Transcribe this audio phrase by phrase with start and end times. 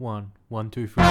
[0.00, 1.04] One, one, two, three.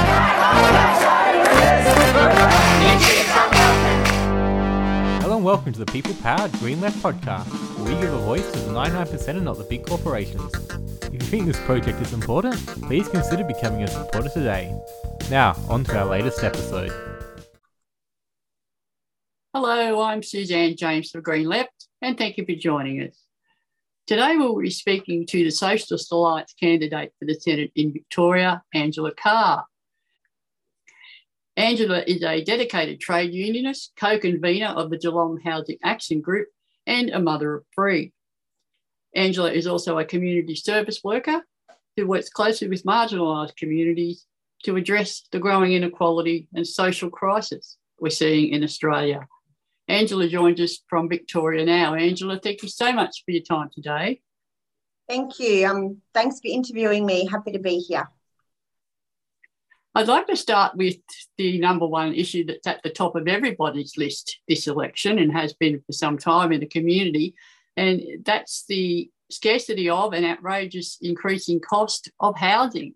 [5.21, 7.46] Hello and welcome to the People Powered Green Left podcast,
[7.78, 10.52] where we give a voice to the 99% and not the big corporations.
[11.04, 14.76] If you think this project is important, please consider becoming a supporter today.
[15.29, 16.91] Now, on to our latest episode.
[19.53, 23.29] Hello, I'm Suzanne James for Green Left, and thank you for joining us.
[24.09, 29.11] Today we'll be speaking to the Socialist Alliance candidate for the Senate in Victoria, Angela
[29.13, 29.67] Carr.
[31.55, 36.48] Angela is a dedicated trade unionist, co-convener of the Geelong Housing Action Group,
[36.88, 38.12] and a mother of three.
[39.14, 41.44] Angela is also a community service worker
[41.95, 44.26] who works closely with marginalised communities
[44.64, 49.28] to address the growing inequality and social crisis we're seeing in Australia.
[49.90, 51.96] Angela joins us from Victoria now.
[51.96, 54.22] Angela, thank you so much for your time today.
[55.10, 55.68] Thank you.
[55.68, 57.26] Um, thanks for interviewing me.
[57.26, 58.08] Happy to be here.
[59.96, 60.98] I'd like to start with
[61.40, 65.54] the number one issue that's at the top of everybody's list this election and has
[65.54, 67.34] been for some time in the community,
[67.76, 72.94] and that's the scarcity of and outrageous increasing cost of housing.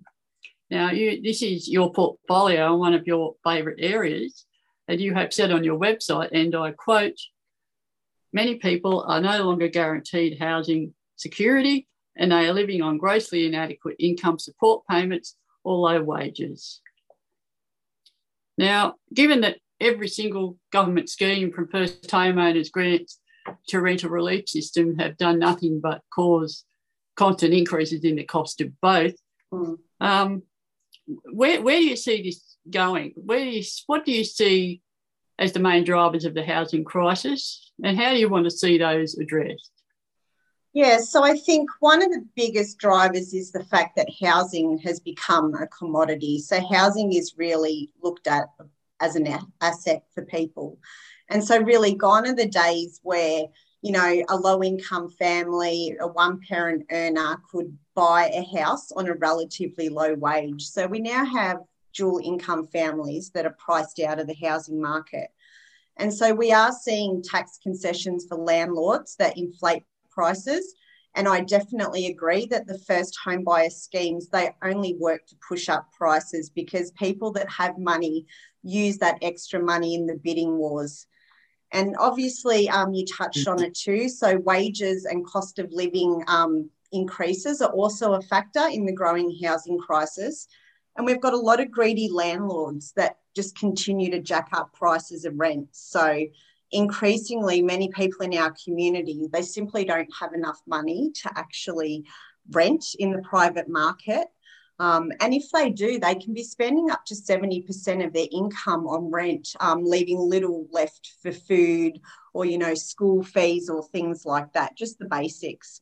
[0.70, 4.46] Now, you, this is your portfolio one of your favourite areas.
[4.94, 7.20] And you have said on your website, and I quote,
[8.32, 13.96] many people are no longer guaranteed housing security and they are living on grossly inadequate
[13.98, 16.80] income support payments or low wages.
[18.56, 23.20] Now, given that every single government scheme from first homeowners grants
[23.70, 26.66] to rental relief system have done nothing but cause
[27.16, 29.16] constant increases in the cost of both,
[29.52, 29.76] mm.
[30.00, 30.44] um,
[31.32, 33.14] where, where do you see this going?
[33.16, 34.82] Where do you, what do you see
[35.40, 38.78] as the main drivers of the housing crisis, and how do you want to see
[38.78, 39.72] those addressed?
[40.74, 45.00] Yeah, so I think one of the biggest drivers is the fact that housing has
[45.00, 46.40] become a commodity.
[46.40, 48.48] So housing is really looked at
[49.00, 49.28] as an
[49.62, 50.80] asset for people.
[51.30, 53.46] And so, really, gone are the days where,
[53.82, 59.08] you know, a low income family, a one parent earner could buy a house on
[59.08, 60.64] a relatively low wage.
[60.64, 61.58] So, we now have
[61.94, 65.30] dual income families that are priced out of the housing market.
[65.98, 70.76] And so we are seeing tax concessions for landlords that inflate prices.
[71.16, 75.70] And I definitely agree that the first home buyer schemes, they only work to push
[75.70, 78.26] up prices because people that have money
[78.64, 81.06] use that extra money in the bidding wars.
[81.72, 84.08] And obviously, um, you touched on it too.
[84.08, 89.38] So, wages and cost of living um, increases are also a factor in the growing
[89.44, 90.48] housing crisis.
[90.96, 95.26] And we've got a lot of greedy landlords that just continue to jack up prices
[95.26, 95.70] of rent.
[95.72, 96.26] So
[96.72, 102.06] increasingly, many people in our community, they simply don't have enough money to actually
[102.52, 104.28] rent in the private market.
[104.80, 108.88] Um, and if they do, they can be spending up to 70% of their income
[108.88, 112.00] on rent, um, leaving little left for food
[112.34, 115.82] or, you know, school fees or things like that, just the basics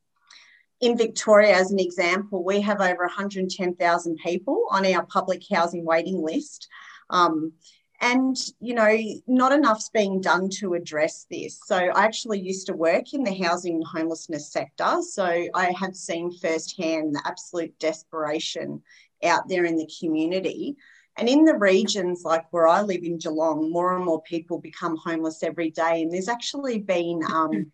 [0.82, 6.22] in Victoria, as an example, we have over 110,000 people on our public housing waiting
[6.22, 6.68] list.
[7.12, 7.54] Um,
[8.02, 8.98] and, you know,
[9.28, 11.60] not enough's being done to address this.
[11.66, 15.02] So, I actually used to work in the housing and homelessness sector.
[15.08, 18.82] So, I have seen firsthand the absolute desperation
[19.24, 20.78] out there in the community.
[21.18, 24.98] And in the regions like where I live in Geelong, more and more people become
[24.98, 26.02] homeless every day.
[26.02, 27.72] And there's actually been um,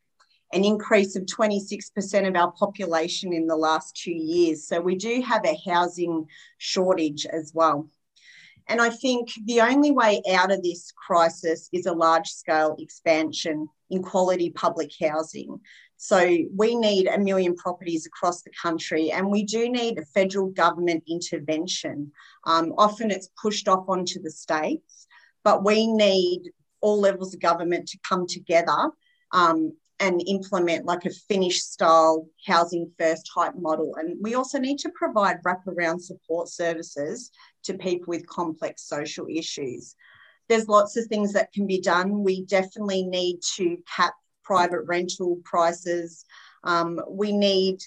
[0.54, 4.68] an increase of 26% of our population in the last two years.
[4.68, 6.26] So we do have a housing
[6.58, 7.90] shortage as well.
[8.70, 13.70] And I think the only way out of this crisis is a large scale expansion
[13.90, 15.60] in quality public housing.
[15.98, 20.48] So we need a million properties across the country, and we do need a federal
[20.48, 22.12] government intervention.
[22.46, 25.08] Um, often it's pushed off onto the states,
[25.44, 28.92] but we need all levels of government to come together
[29.32, 33.96] um, and implement like a Finnish style housing first type model.
[33.96, 37.32] And we also need to provide wraparound support services
[37.64, 39.96] to people with complex social issues.
[40.50, 42.24] There's lots of things that can be done.
[42.24, 44.14] We definitely need to cap
[44.44, 46.26] private rental prices.
[46.64, 47.80] Um, we need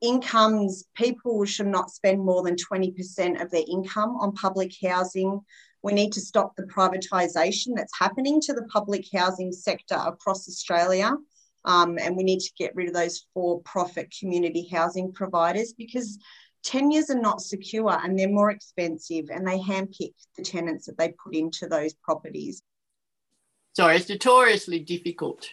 [0.00, 5.40] incomes, people should not spend more than 20% of their income on public housing.
[5.82, 11.12] We need to stop the privatisation that's happening to the public housing sector across Australia.
[11.64, 16.18] Um, and we need to get rid of those for profit community housing providers because
[16.62, 21.14] tenures are not secure and they're more expensive and they handpick the tenants that they
[21.22, 22.62] put into those properties.
[23.74, 25.48] So it's notoriously difficult,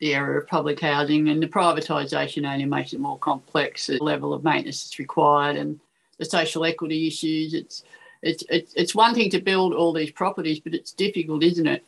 [0.00, 3.86] the area of public housing, and the privatisation only makes it more complex.
[3.86, 5.78] The level of maintenance is required and
[6.18, 7.54] the social equity issues.
[7.54, 7.84] It's
[8.24, 11.84] it's, it's, it's one thing to build all these properties, but it's difficult, isn't it,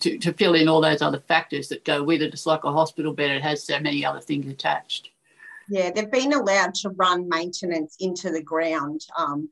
[0.00, 2.32] to, to fill in all those other factors that go with it.
[2.32, 5.10] It's like a hospital bed, it has so many other things attached.
[5.68, 9.02] Yeah, they've been allowed to run maintenance into the ground.
[9.18, 9.50] Um,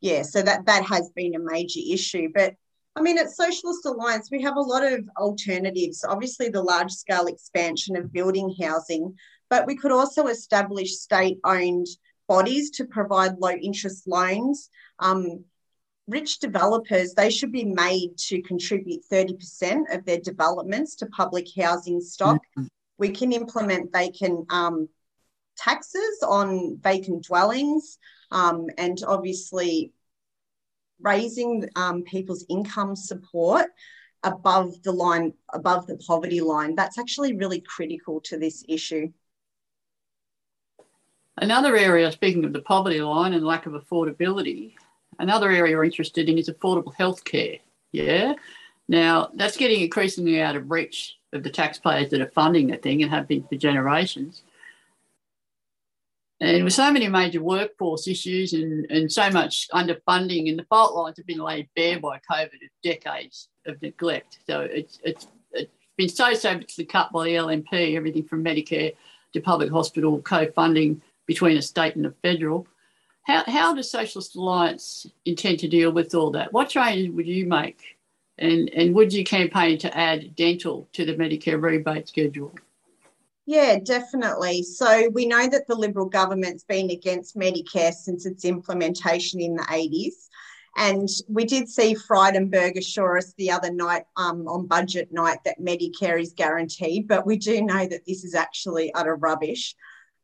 [0.00, 2.28] yeah, so that, that has been a major issue.
[2.32, 2.54] But
[2.94, 6.04] I mean, at Socialist Alliance, we have a lot of alternatives.
[6.08, 9.16] Obviously, the large scale expansion of building housing,
[9.50, 11.88] but we could also establish state owned
[12.28, 14.70] bodies to provide low interest loans.
[15.00, 15.44] Um,
[16.06, 22.00] rich developers, they should be made to contribute 30% of their developments to public housing
[22.00, 22.36] stock.
[22.58, 22.66] Mm-hmm.
[22.98, 24.88] We can implement vacant um,
[25.56, 27.98] taxes on vacant dwellings
[28.30, 29.92] um, and obviously
[31.00, 33.66] raising um, people's income support
[34.22, 36.74] above the line, above the poverty line.
[36.74, 39.12] That's actually really critical to this issue.
[41.36, 44.74] Another area, speaking of the poverty line and lack of affordability,
[45.18, 47.60] Another area we're interested in is affordable healthcare.
[47.92, 48.34] Yeah.
[48.88, 53.02] Now, that's getting increasingly out of reach of the taxpayers that are funding the thing
[53.02, 54.42] and have been for generations.
[56.40, 60.94] And with so many major workforce issues and, and so much underfunding, and the fault
[60.94, 64.40] lines have been laid bare by COVID of decades of neglect.
[64.46, 68.94] So it's, it's, it's been so savagely cut by the LNP, everything from Medicare
[69.32, 72.66] to public hospital co funding between a state and a federal.
[73.24, 76.52] How, how does Socialist Alliance intend to deal with all that?
[76.52, 77.96] What changes would you make?
[78.38, 82.54] And, and would you campaign to add dental to the Medicare rebate schedule?
[83.46, 84.62] Yeah, definitely.
[84.62, 89.62] So we know that the Liberal government's been against Medicare since its implementation in the
[89.62, 90.28] 80s.
[90.76, 95.60] And we did see Frydenberg assure us the other night um, on budget night that
[95.60, 99.76] Medicare is guaranteed, but we do know that this is actually utter rubbish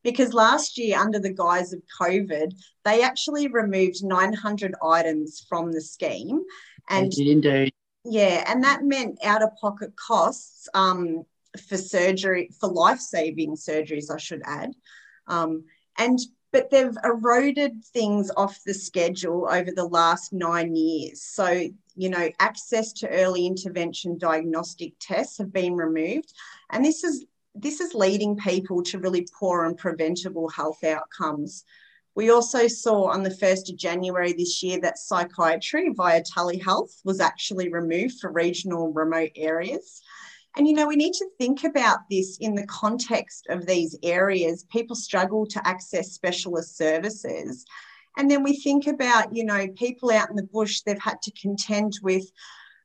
[0.03, 2.53] because last year, under the guise of COVID,
[2.85, 6.43] they actually removed 900 items from the scheme.
[6.89, 7.73] And indeed.
[8.05, 11.25] Yeah, and that meant out of pocket costs um,
[11.69, 14.73] for surgery, for life saving surgeries, I should add.
[15.27, 15.65] Um,
[15.99, 16.19] and
[16.53, 21.23] but they've eroded things off the schedule over the last nine years.
[21.23, 26.33] So, you know, access to early intervention diagnostic tests have been removed.
[26.71, 27.25] And this is
[27.55, 31.65] this is leading people to really poor and preventable health outcomes.
[32.15, 37.21] We also saw on the 1st of January this year that psychiatry via telehealth was
[37.21, 40.03] actually removed for regional remote areas.
[40.57, 44.65] And you know, we need to think about this in the context of these areas.
[44.65, 47.65] People struggle to access specialist services.
[48.17, 51.33] And then we think about, you know, people out in the bush, they've had to
[51.41, 52.25] contend with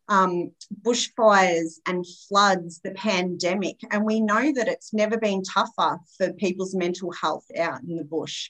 [0.08, 3.80] um, bushfires and floods, the pandemic.
[3.92, 8.04] And we know that it's never been tougher for people's mental health out in the
[8.04, 8.50] bush.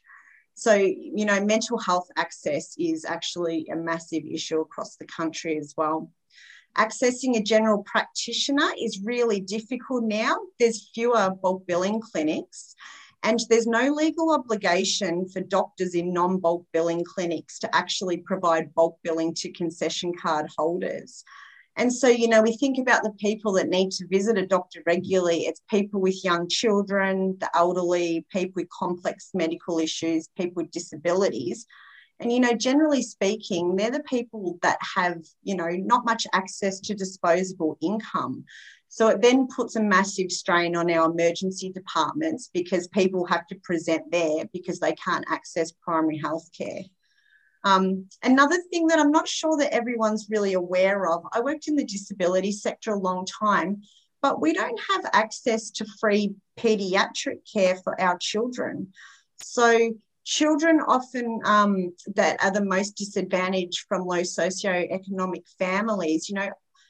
[0.56, 5.74] So, you know, mental health access is actually a massive issue across the country as
[5.78, 6.12] well.
[6.78, 10.38] Accessing a general practitioner is really difficult now.
[10.60, 12.76] There's fewer bulk billing clinics.
[13.24, 18.76] And there's no legal obligation for doctors in non bulk billing clinics to actually provide
[18.76, 21.24] bulk billing to concession card holders.
[21.78, 24.82] And so, you know, we think about the people that need to visit a doctor
[24.86, 25.42] regularly.
[25.42, 31.66] It's people with young children, the elderly, people with complex medical issues, people with disabilities.
[32.22, 36.80] And, you know, generally speaking, they're the people that have, you know, not much access
[36.82, 38.46] to disposable income.
[38.88, 43.56] So it then puts a massive strain on our emergency departments because people have to
[43.56, 46.84] present there because they can't access primary health care.
[47.66, 51.76] Um, another thing that I'm not sure that everyone's really aware of, I worked in
[51.76, 53.82] the disability sector a long time,
[54.22, 58.94] but we don't have access to free pediatric care for our children.
[59.42, 59.94] So
[60.24, 66.50] children often um, that are the most disadvantaged from low socioeconomic families, you know,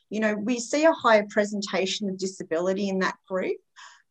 [0.10, 3.58] you know, we see a higher presentation of disability in that group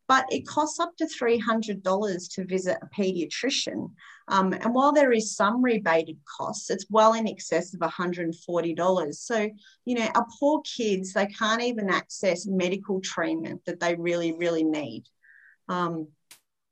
[0.07, 3.91] but it costs up to $300 to visit a paediatrician.
[4.27, 9.13] Um, and while there is some rebated costs, it's well in excess of $140.
[9.13, 9.49] So,
[9.85, 14.63] you know, our poor kids, they can't even access medical treatment that they really, really
[14.63, 15.03] need.
[15.69, 16.07] Um,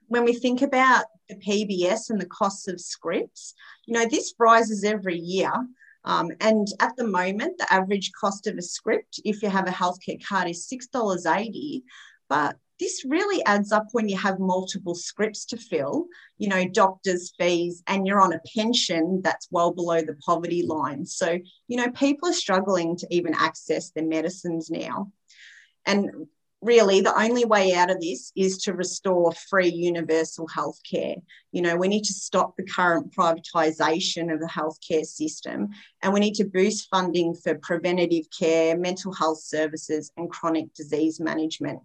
[0.07, 3.53] when we think about the PBS and the costs of scripts,
[3.85, 5.51] you know, this rises every year.
[6.05, 9.71] Um, and at the moment, the average cost of a script, if you have a
[9.71, 11.83] healthcare card, is $6.80.
[12.27, 17.33] But this really adds up when you have multiple scripts to fill, you know, doctors'
[17.37, 21.05] fees, and you're on a pension that's well below the poverty line.
[21.05, 25.11] So, you know, people are struggling to even access their medicines now.
[25.85, 26.27] And
[26.63, 31.21] really the only way out of this is to restore free universal healthcare.
[31.51, 35.69] You know, we need to stop the current privatisation of the healthcare system
[36.01, 41.19] and we need to boost funding for preventative care, mental health services, and chronic disease
[41.19, 41.79] management.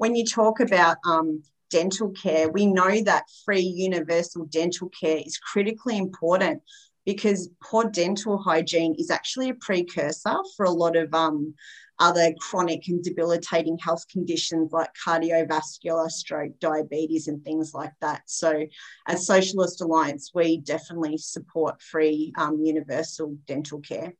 [0.00, 5.36] When you talk about um, dental care, we know that free universal dental care is
[5.36, 6.62] critically important
[7.04, 11.52] because poor dental hygiene is actually a precursor for a lot of um,
[11.98, 18.22] other chronic and debilitating health conditions like cardiovascular, stroke, diabetes, and things like that.
[18.24, 18.64] So,
[19.06, 24.14] as Socialist Alliance, we definitely support free um, universal dental care.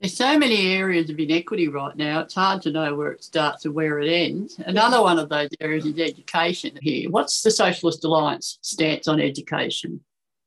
[0.00, 3.64] There's so many areas of inequity right now, it's hard to know where it starts
[3.64, 4.60] and where it ends.
[4.64, 7.10] Another one of those areas is education here.
[7.10, 10.00] What's the Socialist Alliance stance on education?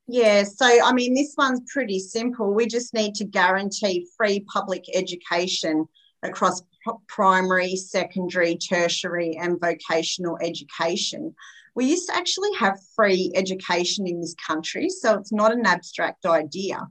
[0.08, 2.54] Yeah, so I mean, this one's pretty simple.
[2.54, 5.86] We just need to guarantee free public education
[6.24, 6.62] across
[7.08, 11.36] primary, secondary, tertiary, and vocational education.
[11.76, 16.26] We used to actually have free education in this country, so it's not an abstract
[16.26, 16.88] idea.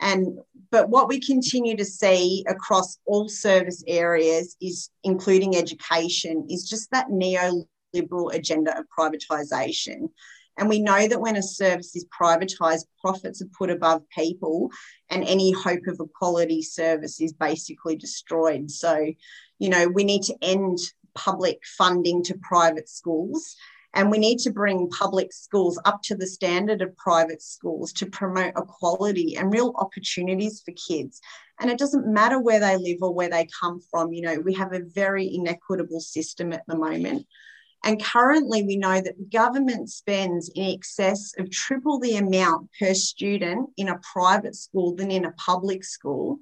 [0.00, 0.38] And
[0.70, 6.90] but what we continue to see across all service areas is including education is just
[6.90, 10.10] that neoliberal agenda of privatization
[10.58, 14.70] and we know that when a service is privatised, profits are put above people,
[15.08, 18.70] and any hope of a quality service is basically destroyed.
[18.70, 19.12] So,
[19.60, 20.78] you know, we need to end
[21.14, 23.54] public funding to private schools.
[23.94, 28.06] And we need to bring public schools up to the standard of private schools to
[28.06, 31.20] promote equality and real opportunities for kids.
[31.60, 34.12] And it doesn't matter where they live or where they come from.
[34.12, 37.26] You know, we have a very inequitable system at the moment.
[37.84, 42.92] And currently, we know that the government spends in excess of triple the amount per
[42.92, 46.38] student in a private school than in a public school.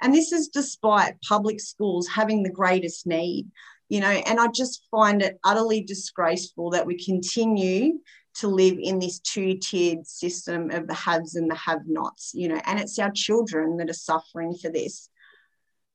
[0.00, 3.50] And this is despite public schools having the greatest need,
[3.88, 4.08] you know.
[4.08, 7.98] And I just find it utterly disgraceful that we continue
[8.36, 12.48] to live in this two tiered system of the haves and the have nots, you
[12.48, 15.08] know, and it's our children that are suffering for this.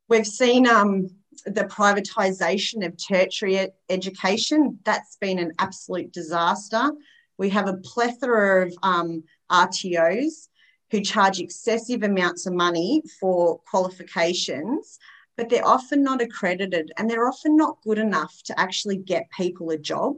[0.09, 1.09] We've seen um,
[1.45, 4.79] the privatisation of tertiary education.
[4.83, 6.91] That's been an absolute disaster.
[7.38, 10.50] We have a plethora of um, RTOs
[10.91, 15.00] who charge excessive amounts of money for qualifications,
[15.38, 19.70] but they're often not accredited and they're often not good enough to actually get people
[19.72, 20.16] a job.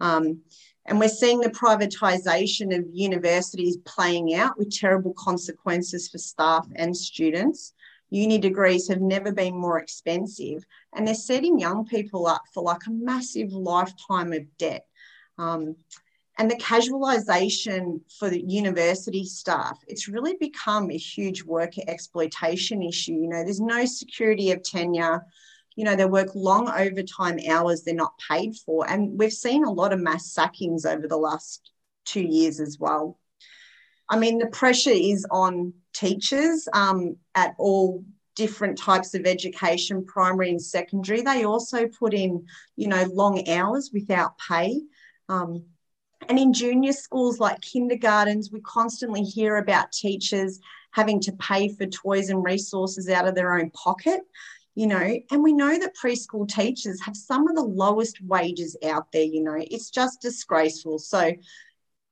[0.00, 0.40] Um,
[0.86, 6.96] and we're seeing the privatisation of universities playing out with terrible consequences for staff and
[6.96, 7.74] students
[8.10, 10.64] uni degrees have never been more expensive
[10.94, 14.84] and they're setting young people up for like a massive lifetime of debt.
[15.38, 15.76] Um,
[16.40, 23.12] and the casualisation for the university staff, it's really become a huge worker exploitation issue.
[23.12, 25.26] You know, there's no security of tenure.
[25.76, 28.88] You know, they work long overtime hours they're not paid for.
[28.88, 31.72] And we've seen a lot of mass sackings over the last
[32.06, 33.18] two years as well.
[34.08, 38.02] I mean, the pressure is on teachers um, at all
[38.34, 41.20] different types of education, primary and secondary.
[41.20, 44.80] They also put in, you know, long hours without pay.
[45.28, 45.64] Um,
[46.28, 50.60] and in junior schools like kindergartens, we constantly hear about teachers
[50.92, 54.20] having to pay for toys and resources out of their own pocket,
[54.74, 59.10] you know, and we know that preschool teachers have some of the lowest wages out
[59.12, 60.98] there, you know, it's just disgraceful.
[60.98, 61.32] So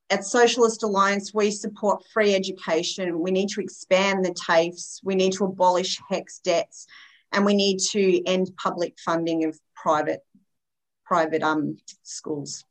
[0.09, 3.19] at Socialist Alliance, we support free education.
[3.19, 5.01] We need to expand the TAFEs.
[5.03, 6.87] We need to abolish HECS debts,
[7.31, 10.21] and we need to end public funding of private
[11.05, 12.65] private um, schools.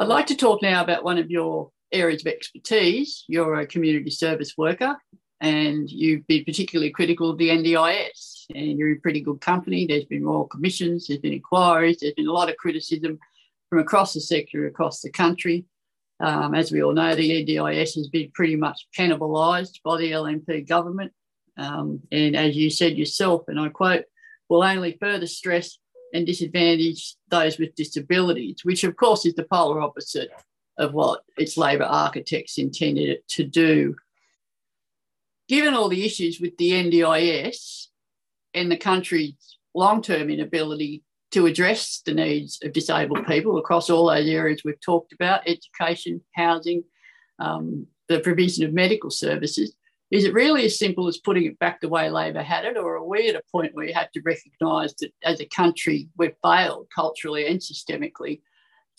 [0.00, 3.24] I'd like to talk now about one of your areas of expertise.
[3.26, 4.96] You're a community service worker,
[5.40, 8.44] and you've been particularly critical of the NDIS.
[8.54, 9.86] And you're in pretty good company.
[9.86, 13.18] There's been royal commissions, there's been inquiries, there's been a lot of criticism
[13.68, 15.64] from across the sector, across the country.
[16.20, 20.68] Um, as we all know, the NDIS has been pretty much cannibalised by the LNP
[20.68, 21.12] government.
[21.56, 24.04] Um, and as you said yourself, and I quote,
[24.48, 25.76] will only further stress
[26.12, 30.30] and disadvantage those with disabilities, which of course is the polar opposite
[30.78, 33.96] of what its Labor architects intended it to do.
[35.48, 37.86] Given all the issues with the NDIS
[38.54, 44.08] and the country's long term inability to address the needs of disabled people across all
[44.08, 46.84] those areas we've talked about education, housing,
[47.38, 49.74] um, the provision of medical services.
[50.10, 52.96] Is it really as simple as putting it back the way Labor had it, or
[52.96, 56.36] are we at a point where you have to recognise that as a country we've
[56.42, 58.40] failed culturally and systemically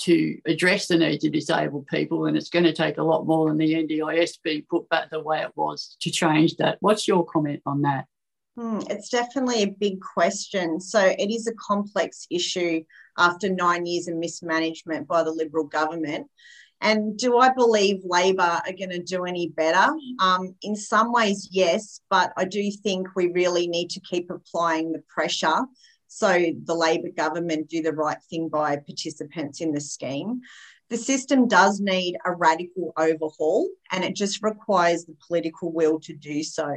[0.01, 3.49] to address the needs of disabled people, and it's going to take a lot more
[3.49, 6.77] than the NDIS being put back the way it was to change that?
[6.79, 8.05] What's your comment on that?
[8.55, 10.79] Hmm, it's definitely a big question.
[10.79, 12.83] So it is a complex issue
[13.17, 16.27] after nine years of mismanagement by the Liberal government.
[16.81, 19.93] And do I believe Labor are going to do any better?
[20.19, 24.91] Um, in some ways, yes, but I do think we really need to keep applying
[24.91, 25.65] the pressure
[26.09, 30.41] so the Labor government do the right thing by participants in the scheme.
[30.89, 36.15] The system does need a radical overhaul, and it just requires the political will to
[36.15, 36.75] do so.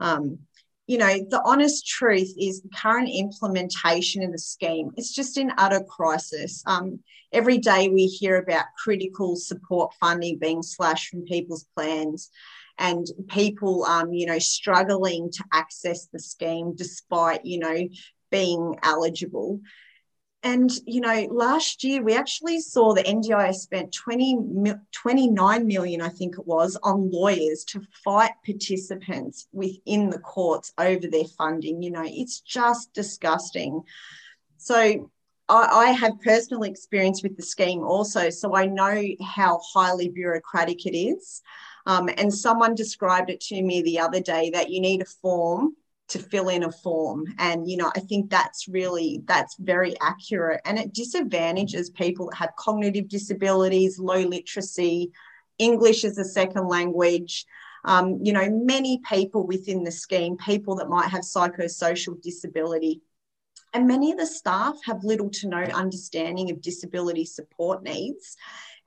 [0.00, 0.38] Um,
[0.86, 5.52] you know, the honest truth is the current implementation of the scheme is just in
[5.56, 6.62] utter crisis.
[6.66, 7.00] Um,
[7.32, 12.30] every day we hear about critical support funding being slashed from people's plans
[12.78, 17.88] and people, um, you know, struggling to access the scheme despite, you know,
[18.30, 19.60] being eligible.
[20.44, 26.08] And, you know, last year we actually saw the NDIS spent 20, 29 million, I
[26.08, 31.80] think it was, on lawyers to fight participants within the courts over their funding.
[31.82, 33.82] You know, it's just disgusting.
[34.56, 35.10] So
[35.48, 40.86] I, I have personal experience with the scheme also, so I know how highly bureaucratic
[40.86, 41.40] it is.
[41.86, 45.76] Um, and someone described it to me the other day that you need a form
[46.12, 47.24] to fill in a form.
[47.38, 50.60] And you know i think that's really that's very accurate.
[50.64, 55.10] And it disadvantages people that have cognitive disabilities low literacy
[55.58, 57.44] english as a second language
[57.84, 63.00] um, you know many people within the scheme people that might have psychosocial disability.
[63.74, 68.36] And many of the staff have little to no understanding of disability support needs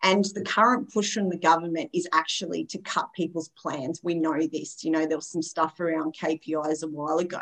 [0.06, 4.02] and the current push from the government is actually to cut people's plans.
[4.04, 4.84] We know this.
[4.84, 7.42] You know, there was some stuff around KPIs a while ago.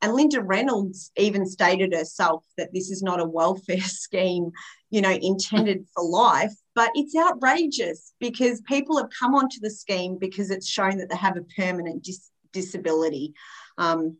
[0.00, 4.50] And Linda Reynolds even stated herself that this is not a welfare scheme,
[4.88, 10.16] you know, intended for life, but it's outrageous because people have come onto the scheme
[10.18, 13.34] because it's shown that they have a permanent dis- disability.
[13.76, 14.16] Um,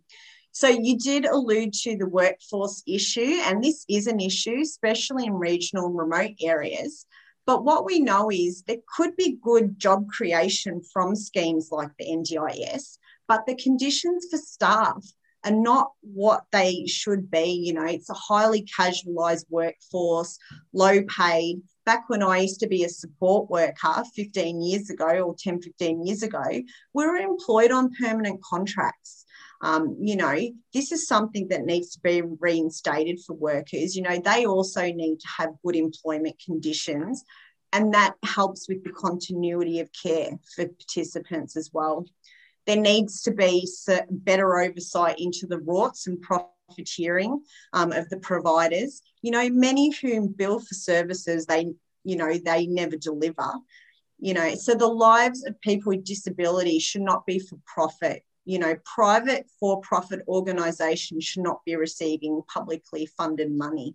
[0.53, 5.33] so you did allude to the workforce issue, and this is an issue, especially in
[5.33, 7.07] regional and remote areas.
[7.47, 12.07] But what we know is there could be good job creation from schemes like the
[12.07, 12.99] NDIS,
[13.29, 15.05] but the conditions for staff
[15.45, 17.45] are not what they should be.
[17.45, 20.39] You know, it's a highly casualised workforce,
[20.73, 21.63] low paid.
[21.85, 26.07] Back when I used to be a support worker 15 years ago or 10, 15
[26.07, 26.45] years ago,
[26.95, 29.24] we were employed on permanent contracts.
[29.65, 30.39] Um, you know,
[30.75, 33.97] this is something that needs to be reinstated for workers.
[33.97, 37.25] You know, they also need to have good employment conditions,
[37.73, 42.05] and that helps with the continuity of care for participants as well.
[42.67, 43.67] There needs to be
[44.11, 49.01] better oversight into the rorts and profiteering um, of the providers.
[49.23, 51.73] You know, many whom bill for services they,
[52.05, 53.51] you know, they never deliver.
[54.19, 58.59] You know, so the lives of people with disability should not be for profit you
[58.59, 63.95] know, private for profit organisations should not be receiving publicly funded money.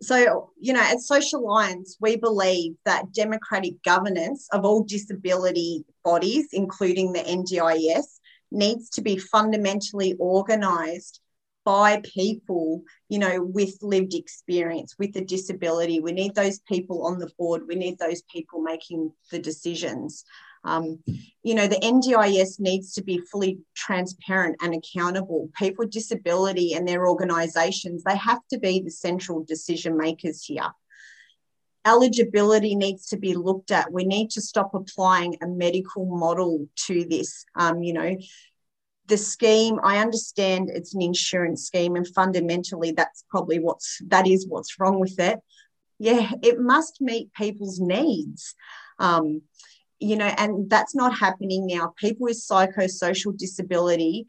[0.00, 6.48] So, you know, at Social Alliance, we believe that democratic governance of all disability bodies,
[6.52, 8.04] including the NDIS,
[8.50, 11.20] needs to be fundamentally organised
[11.64, 16.00] by people, you know, with lived experience, with a disability.
[16.00, 17.62] We need those people on the board.
[17.66, 20.24] We need those people making the decisions.
[20.64, 21.02] Um,
[21.42, 25.48] you know, the NDIS needs to be fully transparent and accountable.
[25.56, 30.70] People with disability and their organisations, they have to be the central decision makers here.
[31.86, 33.92] Eligibility needs to be looked at.
[33.92, 37.44] We need to stop applying a medical model to this.
[37.54, 38.16] Um, you know,
[39.06, 44.46] the scheme, I understand it's an insurance scheme, and fundamentally, that's probably what's that is
[44.46, 45.38] what's wrong with it.
[45.98, 48.54] Yeah, it must meet people's needs.
[48.98, 49.42] Um,
[50.00, 51.94] you know, and that's not happening now.
[51.96, 54.26] People with psychosocial disability,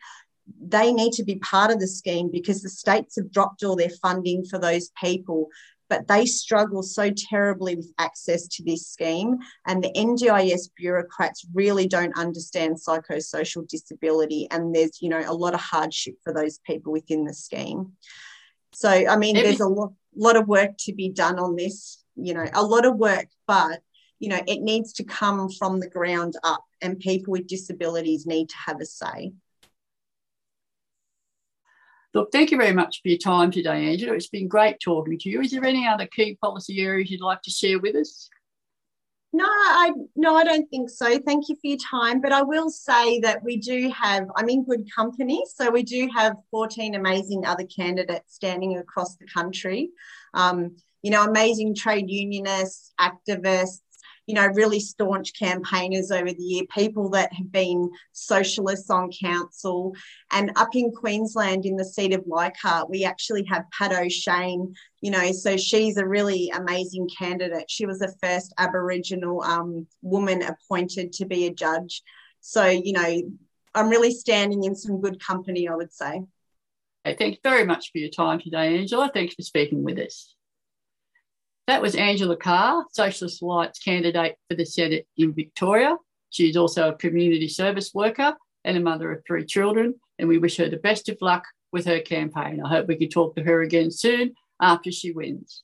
[0.62, 3.90] they need to be part of the scheme because the states have dropped all their
[4.02, 5.48] funding for those people,
[5.90, 9.38] but they struggle so terribly with access to this scheme.
[9.68, 14.48] And the NDIS bureaucrats really don't understand psychosocial disability.
[14.50, 17.94] And there's, you know, a lot of hardship for those people within the scheme.
[18.74, 22.34] So, I mean, there's a lot, lot of work to be done on this, you
[22.34, 23.82] know, a lot of work, but
[24.20, 28.50] you know, it needs to come from the ground up, and people with disabilities need
[28.50, 29.34] to have a say.
[32.14, 34.16] Look, thank you very much for your time today, Angela.
[34.16, 35.42] It's been great talking to you.
[35.42, 38.30] Is there any other key policy areas you'd like to share with us?
[39.32, 41.20] No, I no, I don't think so.
[41.20, 42.20] Thank you for your time.
[42.20, 45.44] But I will say that we do have, I'm in good company.
[45.54, 49.92] So we do have 14 amazing other candidates standing across the country.
[50.34, 53.82] Um, you know, amazing trade unionists, activists,
[54.30, 59.96] you know, really staunch campaigners over the year, people that have been socialists on council.
[60.30, 65.10] And up in Queensland, in the seat of Leichhardt, we actually have Pat O'Shane, you
[65.10, 67.72] know, so she's a really amazing candidate.
[67.72, 72.04] She was the first Aboriginal um, woman appointed to be a judge.
[72.40, 73.22] So, you know,
[73.74, 76.22] I'm really standing in some good company, I would say.
[77.04, 79.10] Hey, thanks very much for your time today, Angela.
[79.12, 80.36] Thanks for speaking with us.
[81.70, 85.98] That was Angela Carr, Socialist Alliance candidate for the Senate in Victoria.
[86.32, 90.58] She's also a community service worker and a mother of three children, and we wish
[90.58, 92.60] her the best of luck with her campaign.
[92.66, 95.62] I hope we can talk to her again soon after she wins.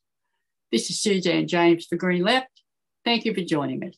[0.72, 2.52] This is Suzanne James for Green Left.
[3.04, 3.96] Thank you for joining us.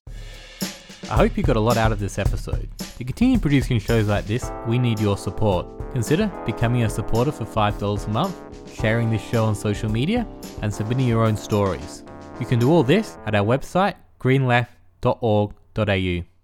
[1.10, 2.68] I hope you got a lot out of this episode.
[2.98, 5.66] To continue producing shows like this, we need your support.
[5.94, 8.36] Consider becoming a supporter for $5 a month,
[8.76, 10.28] sharing this show on social media,
[10.62, 12.04] and submitting your own stories.
[12.42, 16.37] You can do all this at our website, greenleft.org.au.